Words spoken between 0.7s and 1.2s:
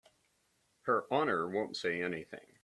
Her